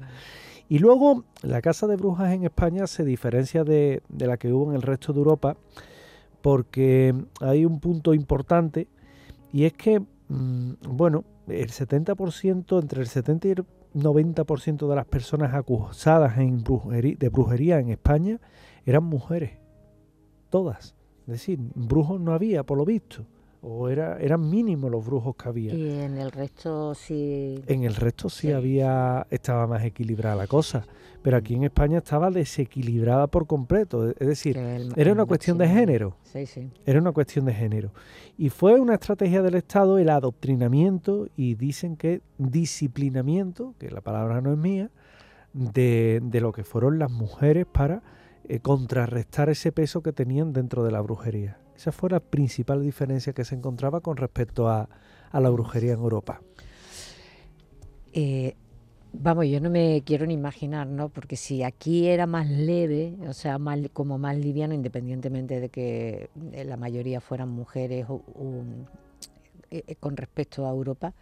[0.71, 4.77] Y luego la casa de brujas en España se diferencia de, la que hubo en
[4.77, 5.57] el resto de Europa
[6.43, 8.87] porque hay un punto importante
[9.53, 15.07] y es que, mm, bueno, el 70%, entre el 70 y el 90% de las
[15.07, 18.39] personas acusadas en de brujería en España
[18.87, 19.59] eran mujeres,
[20.51, 20.95] todas.
[21.23, 23.27] Es decir, brujos no había, por lo visto
[23.63, 25.75] o era, eran mínimos los brujos que había.
[25.75, 27.63] Y en el resto sí.
[27.67, 30.87] En el resto sí, había, estaba más equilibrada la cosa,
[31.23, 34.11] pero aquí en España estaba desequilibrada por completo.
[34.11, 34.57] Es decir,
[34.97, 36.17] era una cuestión de género.
[36.23, 36.71] Sí, sí.
[36.87, 37.93] Era una cuestión de género.
[38.39, 44.41] Y fue una estrategia del Estado el adoctrinamiento y dicen que disciplinamiento, que la palabra
[44.41, 44.91] no es mía,
[45.53, 48.03] de, de lo que fueron las mujeres para
[48.49, 51.59] eh, contrarrestar ese peso que tenían dentro de la brujería.
[51.81, 54.87] Esa fue la principal diferencia que se encontraba con respecto a,
[55.33, 56.43] la brujería en Europa.
[58.13, 58.55] Eh,
[59.15, 61.09] vamos, yo no me quiero ni imaginar, ¿no?
[61.09, 66.29] Porque si aquí era más leve, o sea, más, como más liviano, independientemente de que
[66.53, 68.05] eh, la mayoría fueran mujeres
[69.71, 71.15] eh, con respecto a Europa,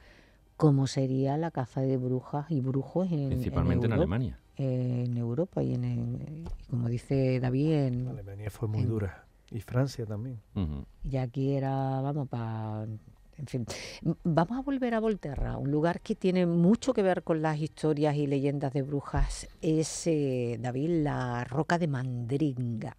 [0.57, 4.41] ¿cómo sería la caza de brujas y brujos en Principalmente en, Alemania.
[4.57, 8.09] En Europa y en, como dice David, en...
[8.09, 9.28] Alemania fue muy dura.
[9.51, 10.41] Y Francia también.
[11.05, 12.87] Y aquí era, vamos, para...
[13.37, 13.67] En fin,
[14.25, 18.17] vamos a volver a Volterra, un lugar que tiene mucho que ver con las historias
[18.17, 19.49] y leyendas de brujas.
[19.63, 22.97] Es, eh, David, la Roca de Mandringa.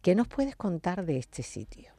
[0.00, 1.92] ¿Qué nos puedes contar de este sitio?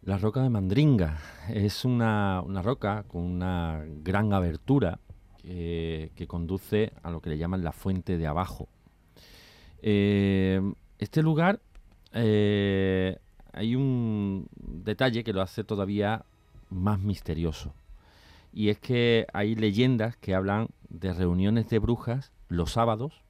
[0.00, 1.18] La Roca de Mandringa
[1.50, 4.98] es una, roca con una gran abertura
[5.42, 8.68] que conduce a lo que le llaman la fuente de abajo.
[9.82, 10.60] Eh,
[10.98, 11.60] este lugar
[12.12, 13.18] eh,
[13.52, 16.24] hay un detalle que lo hace todavía
[16.70, 17.74] más misterioso.
[18.52, 23.22] Y es que hay leyendas que hablan de reuniones de brujas los sábados,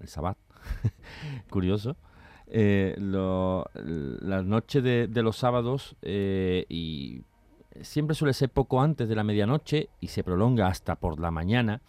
[0.00, 0.36] el sabbat,
[1.50, 1.96] curioso,
[2.46, 7.22] eh, las noches de, los sábados eh, y
[7.80, 11.80] siempre suele ser poco antes de la medianoche y se prolonga hasta por la mañana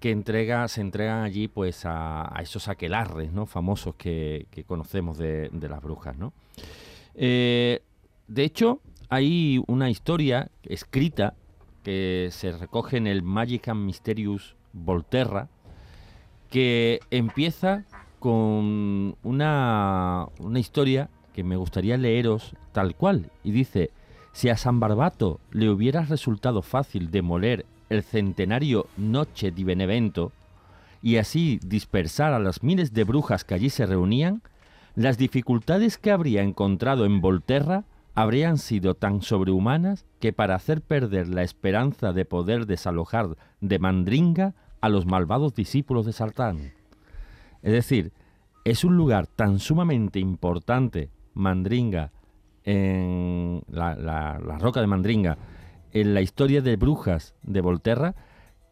[0.00, 3.46] que entrega, se entregan allí pues a, esos aquelarres ¿no?
[3.46, 6.16] famosos que, conocemos de, las brujas.
[6.16, 6.32] ¿no?
[7.14, 7.82] Eh,
[8.26, 11.34] de hecho, hay una historia escrita
[11.84, 15.48] que se recoge en el Magic and Mysterious Volterra,
[16.50, 17.84] que empieza
[18.18, 23.30] con una, una historia que me gustaría leeros tal cual.
[23.44, 23.90] Y dice,
[24.32, 30.32] si a San Barbato le hubiera resultado fácil demoler el centenario Noche di Benevento
[31.02, 34.42] y así dispersar a las miles de brujas que allí se reunían,
[34.94, 41.28] las dificultades que habría encontrado en Volterra habrían sido tan sobrehumanas que para hacer perder
[41.28, 46.72] la esperanza de poder desalojar de Mandringa a los malvados discípulos de Sartán.
[47.62, 48.12] Es decir,
[48.64, 52.12] es un lugar tan sumamente importante, Mandringa,
[52.64, 55.38] en la, la roca de Mandringa,
[55.92, 58.14] en la historia de brujas de Volterra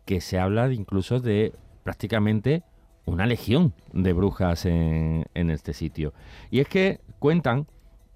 [0.04, 1.52] que se habla incluso de
[1.82, 2.62] prácticamente
[3.04, 6.12] una legión de brujas en, este sitio.
[6.50, 7.66] Y es que cuentan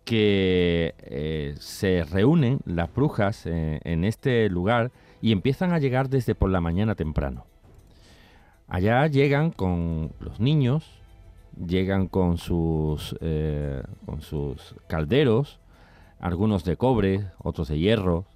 [0.05, 6.35] que eh, se reúnen las brujas eh, en este lugar y empiezan a llegar desde
[6.35, 7.47] por la mañana temprano.
[8.69, 11.03] Allá llegan con los niños,
[11.57, 15.61] llegan con sus, eh, con sus calderos,
[16.19, 18.27] algunos de cobre, otros de hierro,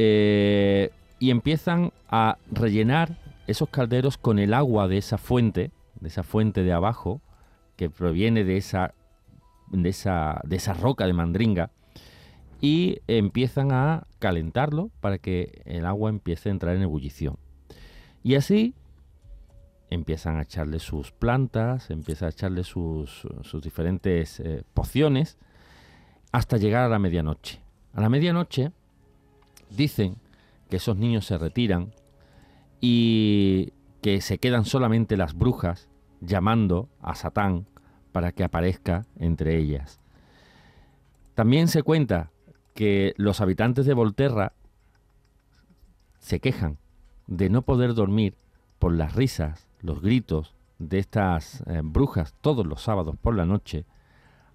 [0.00, 6.22] eh, y empiezan a rellenar esos calderos con el agua de esa fuente, de esa
[6.22, 7.20] fuente de abajo,
[7.76, 8.94] que proviene de esa,
[9.66, 11.72] de esa, de esa roca de mandringa,
[12.60, 17.36] y empiezan a calentarlo para que el agua empiece a entrar en ebullición.
[18.22, 18.74] Y así
[19.90, 25.38] empiezan a echarle sus plantas, empiezan a echarle sus, sus diferentes eh, pociones
[26.30, 27.58] hasta llegar a la medianoche.
[27.94, 28.70] A la medianoche
[29.70, 30.16] dicen
[30.68, 31.92] que esos niños se retiran
[32.80, 35.88] y que se quedan solamente las brujas
[36.20, 37.66] llamando a Satán
[38.12, 40.00] para que aparezca entre ellas.
[41.34, 42.30] También se cuenta
[42.74, 44.52] que los habitantes de Volterra
[46.18, 46.78] se quejan
[47.26, 48.34] de no poder dormir
[48.78, 53.84] por las risas, los gritos de estas eh, brujas todos los sábados por la noche,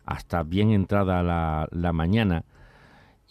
[0.06, 2.45] hasta bien entrada la, la mañana,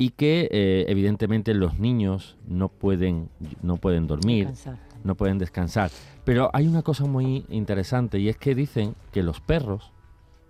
[0.02, 3.28] y que eh, evidentemente los niños no pueden,
[3.62, 4.78] no pueden dormir, Descansar.
[5.04, 5.90] no pueden descansar.
[6.24, 9.92] Pero hay una cosa muy interesante y es que dicen que los perros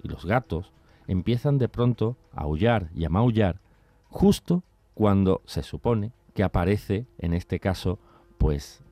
[0.03, 0.73] y los gatos
[1.07, 3.61] empiezan de pronto a aullar y a maullar
[4.09, 4.63] justo
[4.95, 7.99] cuando se supone que aparece, en este caso,
[8.39, 8.83] pues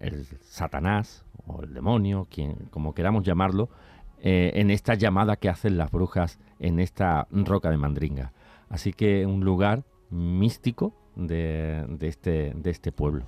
[0.00, 3.68] el Satanás o el demonio, quien, como queramos llamarlo,
[4.22, 8.32] eh, en esta llamada que hacen las brujas en esta roca de Mandringa.
[8.74, 13.24] Así que un lugar místico de, de este, de este pueblo.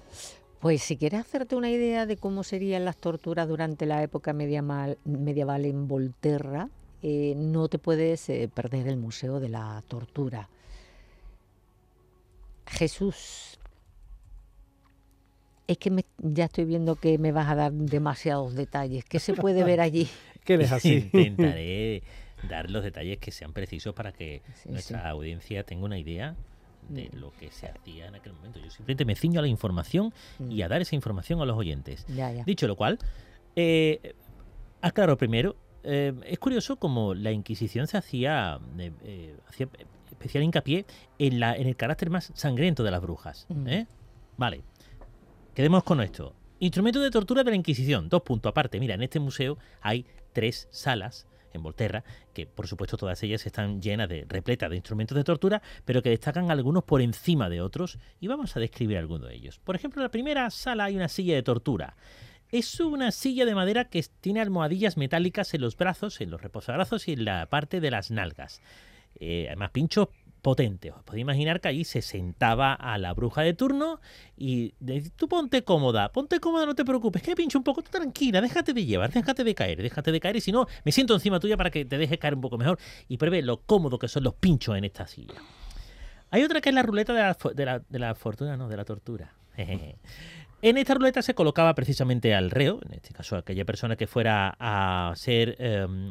[0.59, 4.99] Pues si quieres hacerte una idea de cómo serían las torturas durante la época medieval,
[5.05, 6.69] medieval en Volterra,
[7.01, 10.49] eh, no te puedes eh, perder el Museo de la Tortura.
[12.67, 13.61] Jesús,
[15.69, 19.05] es que me- ya estoy viendo que me vas a dar demasiados detalles.
[19.05, 20.09] ¿Qué se puede ver allí?
[20.45, 20.95] Que eres así.
[21.13, 22.03] Intentaré
[22.49, 25.09] dar los detalles que sean precisos para que Sí, nuestra sí.
[25.09, 26.35] audiencia tenga una idea
[26.89, 27.17] de Mm.
[27.19, 28.61] lo que se hacía en aquel momento.
[28.61, 30.13] Yo simplemente me ciño a la información
[30.49, 32.05] y a dar esa información a los oyentes.
[32.09, 32.45] Ya, ya.
[32.45, 32.99] Dicho lo cual,
[33.57, 34.15] eh,
[34.81, 39.69] aclaro primero, eh, es curioso como la Inquisición se hacía, eh, eh, hacía
[40.11, 40.87] especial hincapié
[41.19, 43.47] en, la, en el carácter más sangriento de las brujas.
[43.49, 43.67] Mm.
[43.69, 43.87] ¿eh?
[44.37, 44.63] Vale,
[45.55, 46.35] quedemos con esto.
[46.59, 48.09] Instrumentos de tortura de la Inquisición.
[48.09, 48.79] Dos puntos aparte.
[48.81, 53.81] Mira, en este museo hay tres salas en Volterra, que por supuesto todas ellas están
[53.81, 57.99] llenas de, repletas de instrumentos de tortura, pero que destacan algunos por encima de otros,
[58.21, 59.59] y vamos a describir algunos de ellos.
[59.59, 61.97] Por ejemplo, en la primera sala hay una silla de tortura.
[62.51, 67.09] Es una silla de madera que tiene almohadillas metálicas en los brazos, en los reposabrazos
[67.09, 68.61] y en la parte de las nalgas.
[69.19, 70.09] Eh, además, pinchos
[70.47, 70.93] potentes.
[70.95, 74.01] Os podéis imaginar que allí se sentaba a la bruja de turno
[74.37, 74.71] y
[75.17, 78.73] tú ponte cómoda, ponte cómoda, no te preocupes, que pincho un poco, tú tranquila, déjate
[78.73, 81.57] de llevar, déjate de caer, déjate de caer y si no, me siento encima tuya
[81.57, 82.79] para que te dejes caer un poco mejor
[83.09, 85.35] y pruebe lo cómodo que son los pinchos en esta silla.
[86.31, 88.77] Hay otra que es la ruleta de la, de la- de la fortuna, no, de
[88.77, 89.33] la tortura.
[90.63, 94.57] En esta ruleta se colocaba precisamente al reo, en este caso aquella persona que fuera
[94.59, 96.09] a ser, em,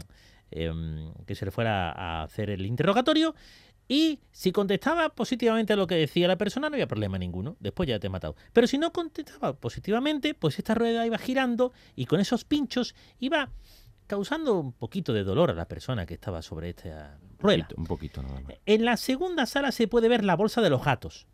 [0.51, 3.33] em, que se le fuera a hacer el interrogatorio,
[3.87, 7.55] y si contestaba positivamente a lo que decía la persona, no había problema ninguno.
[7.59, 8.35] Después ya te he matado.
[8.51, 13.49] Pero si no contestaba positivamente, pues esta rueda iba girando y con esos pinchos iba
[14.07, 17.67] causando un poquito de dolor a la persona que estaba sobre esta rueda.
[17.75, 18.55] Un poquito nada más.
[18.65, 21.27] En la segunda sala se puede ver la bolsa de los gatos.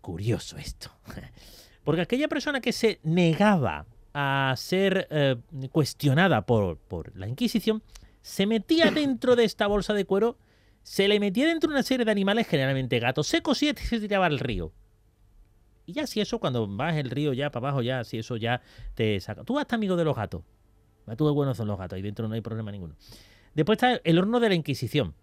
[0.00, 0.90] Curioso esto.
[1.84, 5.36] Porque aquella persona que se negaba a ser eh,
[5.70, 7.82] cuestionada por, por la Inquisición,
[8.22, 10.36] se metía dentro de esta bolsa de cuero,
[10.82, 14.26] se le metía dentro una serie de animales, generalmente gatos secos, y este se tiraba
[14.26, 14.72] al río.
[15.86, 18.62] Y ya si eso, cuando vas el río ya para abajo, ya si eso ya
[18.94, 19.44] te saca.
[19.44, 20.42] Tú hasta amigo de los gatos.
[21.16, 22.94] Tú de buenos son los gatos, ahí dentro no hay problema ninguno.
[23.54, 25.14] Después está el horno de la Inquisición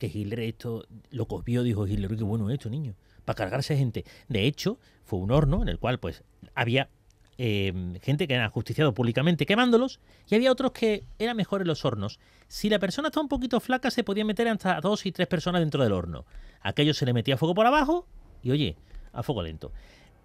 [0.00, 2.94] que Hitler esto lo copió, dijo Hitler, "Uy, qué bueno esto, niño,
[3.26, 4.04] para cargarse gente.
[4.28, 6.88] De hecho, fue un horno en el cual pues había
[7.42, 7.72] eh,
[8.02, 9.98] gente que era justiciado públicamente quemándolos
[10.28, 12.20] y había otros que eran mejores los hornos.
[12.48, 15.62] Si la persona estaba un poquito flaca, se podía meter hasta dos y tres personas
[15.62, 16.26] dentro del horno.
[16.60, 18.06] Aquello se le metía fuego por abajo
[18.42, 18.76] y oye,
[19.14, 19.72] a fuego lento.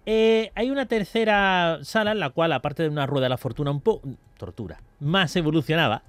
[0.04, 3.70] Eh, hay una tercera sala en la cual, aparte de una rueda de la fortuna
[3.70, 4.06] un poco...
[4.36, 6.02] tortura, más evolucionaba,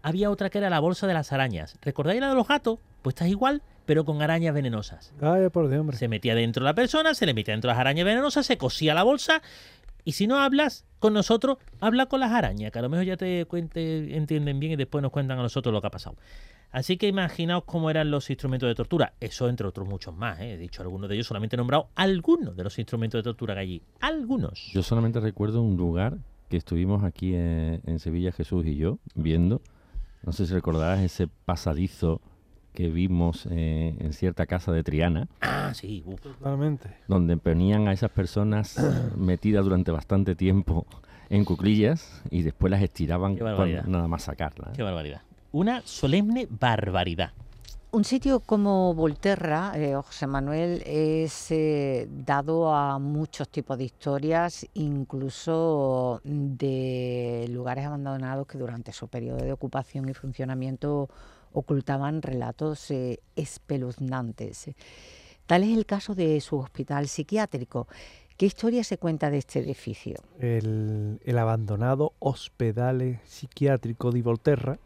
[0.00, 1.76] había otra que era la bolsa de las arañas.
[1.82, 2.78] ¿Recordáis la de los gatos?
[3.02, 5.12] Pues está igual, pero con arañas venenosas.
[5.20, 5.96] Ay, por Dios, hombre.
[5.96, 9.02] Se metía dentro la persona, se le metía dentro las arañas venenosas, se cosía la
[9.02, 9.42] bolsa.
[10.06, 13.16] Y si no hablas con nosotros, habla con las arañas, que a lo mejor ya
[13.16, 16.14] te cuente, entienden bien y después nos cuentan a nosotros lo que ha pasado.
[16.70, 19.14] Así que imaginaos cómo eran los instrumentos de tortura.
[19.18, 20.38] Eso entre otros muchos más.
[20.38, 20.52] ¿eh?
[20.52, 23.60] He dicho algunos de ellos, solamente he nombrado algunos de los instrumentos de tortura que
[23.60, 23.82] allí.
[23.98, 24.70] Algunos.
[24.72, 29.60] Yo solamente recuerdo un lugar que estuvimos aquí en, en Sevilla, Jesús y yo, viendo.
[30.22, 32.20] No sé si recordarás ese pasadizo
[32.76, 36.02] que vimos eh, en cierta casa de Triana, Ah, sí.
[36.06, 36.20] uf.
[36.20, 36.90] Totalmente.
[37.08, 38.76] donde ponían a esas personas
[39.16, 40.86] metidas durante bastante tiempo
[41.30, 44.68] en cuclillas y después las estiraban cuando- nada más sacarlas.
[44.70, 44.72] ¿eh?
[44.76, 45.22] Qué barbaridad.
[45.52, 47.30] Una solemne barbaridad.
[47.92, 54.66] Un sitio como Volterra, eh, José Manuel, es eh, dado a muchos tipos de historias,
[54.74, 61.08] incluso de lugares abandonados que durante su periodo de ocupación y funcionamiento
[61.58, 64.70] ocultaban relatos eh, espeluznantes.
[65.46, 67.86] Tal es el caso de su hospital psiquiátrico.
[68.36, 70.16] ¿Qué historia se cuenta de este edificio?
[70.38, 74.78] El, el abandonado Hospital Psiquiátrico de Volterra,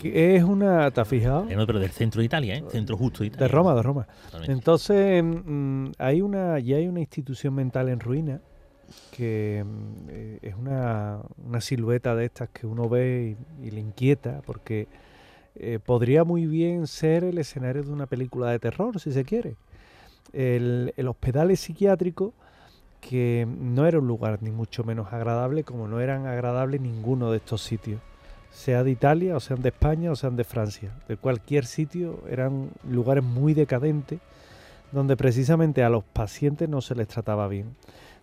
[0.00, 1.44] que es una, ¿te has fijado?
[1.44, 2.64] No, pero del centro de Italia, ¿eh?
[2.70, 3.46] Centro justo de Italia.
[3.46, 4.06] De Roma, de Roma.
[4.24, 4.52] Totalmente.
[4.52, 8.40] Entonces, mm, hay una, ya hay una institución mental en ruina
[9.10, 14.42] que mm, eh, es una, una silueta de estas que uno ve y, le inquieta,
[14.46, 14.88] porque
[15.56, 19.56] eh, podría muy bien ser el escenario de una película de terror, si se quiere.
[20.32, 22.32] El, el hospital psiquiátrico,
[23.00, 27.38] que no era un lugar ni mucho menos agradable, como no eran agradables ninguno de
[27.38, 28.00] estos sitios
[28.52, 30.92] sea de Italia, o sean de España, o sean de Francia.
[31.08, 34.20] De cualquier sitio eran lugares muy decadentes
[34.92, 37.74] donde precisamente a los pacientes no se les trataba bien.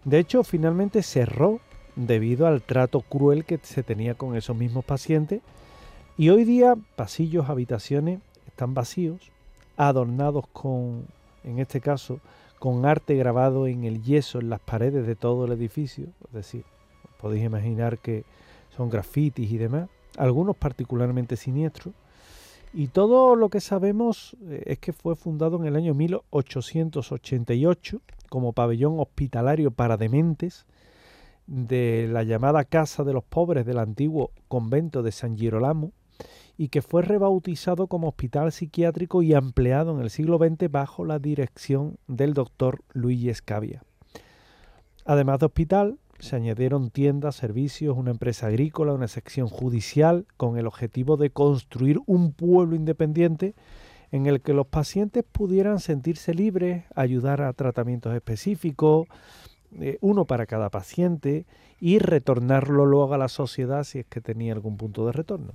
[0.05, 1.59] De hecho, finalmente cerró
[1.95, 5.41] debido al trato cruel que se tenía con esos mismos pacientes
[6.17, 9.31] y hoy día pasillos, habitaciones están vacíos,
[9.77, 11.05] adornados con,
[11.43, 12.19] en este caso,
[12.59, 16.63] con arte grabado en el yeso en las paredes de todo el edificio, es decir,
[17.21, 18.25] podéis imaginar que
[18.75, 21.93] son grafitis y demás algunos particularmente siniestros.
[22.73, 28.53] Y todo lo que sabemos eh, es que fue fundado en el año 1888 como
[28.53, 30.65] pabellón hospitalario para dementes
[31.47, 35.91] de la llamada Casa de los Pobres del antiguo convento de San Girolamo
[36.57, 41.17] y que fue rebautizado como hospital psiquiátrico y ampliado en el siglo XX bajo la
[41.17, 43.81] dirección del doctor Luigi Escavia.
[45.05, 50.67] Además de hospital, se añadieron tiendas, servicios, una empresa agrícola, una sección judicial, con el
[50.67, 53.55] objetivo de construir un pueblo independiente
[54.11, 59.07] en el que los pacientes pudieran sentirse libres, ayudar a tratamientos específicos,
[59.79, 61.45] eh, uno para cada paciente,
[61.79, 65.53] y retornarlo luego a la sociedad si es que tenía algún punto de retorno.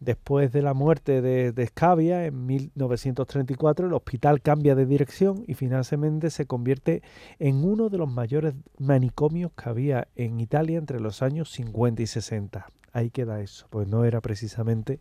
[0.00, 5.54] Después de la muerte de, de Scavia en 1934, el hospital cambia de dirección y
[5.54, 7.02] finalmente se convierte
[7.38, 12.06] en uno de los mayores manicomios que había en Italia entre los años 50 y
[12.08, 12.66] 60.
[12.92, 14.98] Ahí queda eso, pues no era precisamente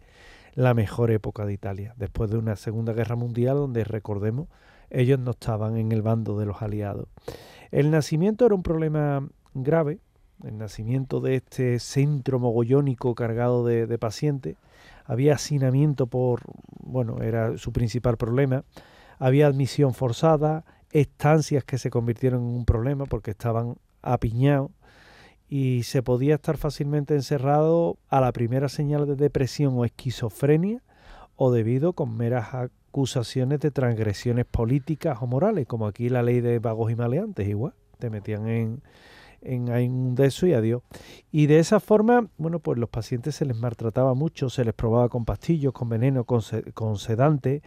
[0.53, 4.47] la mejor época de Italia, después de una Segunda Guerra Mundial donde, recordemos,
[4.89, 7.07] ellos no estaban en el bando de los aliados.
[7.71, 9.99] El nacimiento era un problema grave,
[10.43, 14.57] el nacimiento de este centro mogollónico cargado de, pacientes,
[15.05, 16.41] había hacinamiento por,
[16.83, 18.63] bueno, era su principal problema,
[19.19, 24.71] había admisión forzada, estancias que se convirtieron en un problema porque estaban apiñados
[25.51, 30.81] y se podía estar fácilmente encerrado a la primera señal de depresión o esquizofrenia
[31.35, 36.59] o debido con meras acusaciones de transgresiones políticas o morales, como aquí la ley de
[36.59, 38.81] vagos y maleantes, igual, te metían en,
[39.41, 40.83] en, en de eso y adiós.
[41.33, 45.09] Y de esa forma, bueno, pues los pacientes se les maltrataba mucho, se les probaba
[45.09, 46.41] con pastillos, con veneno, con,
[46.73, 47.61] con sedante,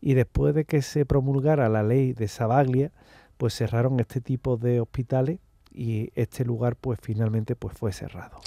[0.00, 2.90] y después de que se promulgara la ley de Sabaglia,
[3.36, 5.38] pues cerraron este tipo de hospitales
[5.78, 8.40] y este lugar pues finalmente pues fue cerrado.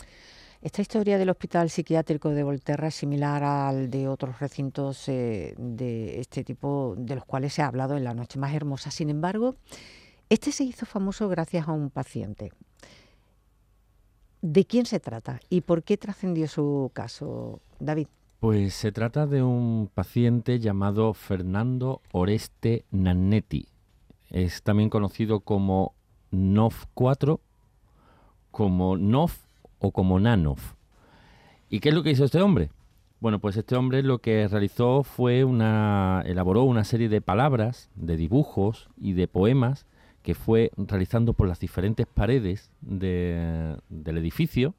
[0.61, 6.19] Esta historia del hospital psiquiátrico de Volterra es similar al de otros recintos eh, de
[6.19, 8.91] este tipo de los cuales se ha hablado en la noche más hermosa.
[8.91, 9.55] Sin embargo,
[10.29, 12.51] este se hizo famoso gracias a un paciente.
[14.41, 18.07] ¿De quién se trata y por qué trascendió su caso, David?
[18.39, 23.67] Pues se trata de un paciente llamado Fernando Oreste Nannetti.
[24.29, 25.95] Es también conocido como
[26.32, 27.39] NOF4,
[28.51, 29.38] como NOF
[29.79, 30.73] o como NANOF.
[31.69, 32.69] ¿Y qué es lo que hizo este hombre?
[33.19, 36.23] Bueno, pues este hombre lo que realizó fue una.
[36.25, 39.86] elaboró una serie de palabras, de dibujos y de poemas
[40.23, 44.75] que fue realizando por las diferentes paredes de, del edificio,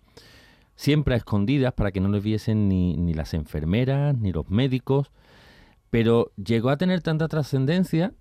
[0.76, 5.11] siempre a escondidas para que no lo viesen ni, ni las enfermeras ni los médicos,
[5.90, 8.12] pero llegó a tener tanta trascendencia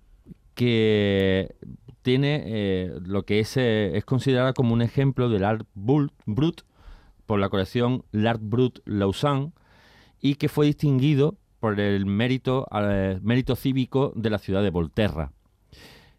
[0.54, 1.54] que
[2.02, 6.62] tiene eh, lo que es, eh, es considerada como un ejemplo del art brut
[7.26, 9.52] por la colección L'Art Brut Lausanne
[10.20, 15.32] y que fue distinguido por el mérito, eh, mérito cívico de la ciudad de Volterra.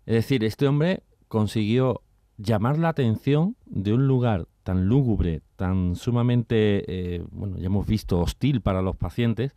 [0.06, 2.02] Es decir, este hombre consiguió
[2.38, 8.62] llamar la atención de un lugar tan lúgubre, tan sumamente, bueno, ya hemos visto, hostil
[8.62, 9.56] para los pacientes,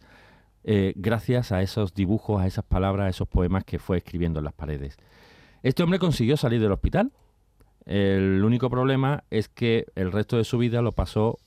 [0.68, 4.46] eh, gracias a esos dibujos, a esas palabras, a esos poemas que fue escribiendo en
[4.46, 4.96] las paredes.
[5.62, 7.12] Este hombre consiguió salir del hospital.
[7.84, 11.38] El único problema es que el resto de su vida lo pasó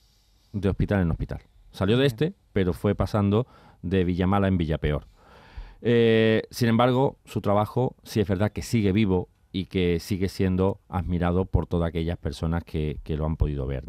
[0.54, 1.40] de hospital en hospital.
[1.70, 3.46] Salió de este, pero fue pasando
[3.82, 5.06] de Villamala en Villapeor.
[5.82, 10.80] Eh, sin embargo, su trabajo sí es verdad que sigue vivo y que sigue siendo
[10.88, 13.84] admirado por todas aquellas personas que, lo han podido ver.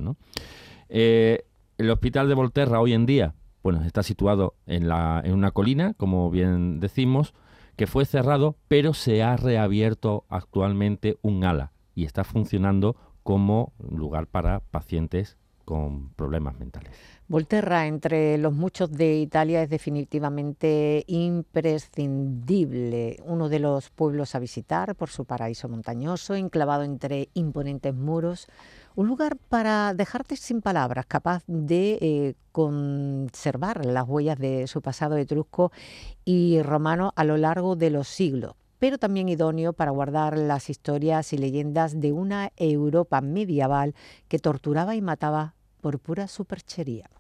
[0.90, 1.46] Eh,
[1.78, 5.94] el hospital de Volterra hoy en día, bueno, está situado en, la, en una colina,
[5.96, 7.34] como bien decimos,
[7.76, 14.28] que fue cerrado, pero se ha reabierto actualmente un ala y está funcionando como lugar
[14.28, 16.92] para pacientes con problemas mentales.
[17.28, 24.96] Volterra, entre los muchos de Italia, es definitivamente imprescindible, uno de los pueblos a visitar
[24.96, 28.50] por su paraíso montañoso, enclavado entre imponentes muros,
[28.96, 35.18] un lugar para dejarte sin palabras, capaz de eh, conservar las huellas de su pasado
[35.18, 35.72] etrusco
[36.26, 41.34] y romano a lo largo de los siglos pero también idóneo para guardar las historias
[41.34, 43.94] y leyendas de una Europa medieval
[44.28, 47.12] que torturaba y mataba por pura superchería.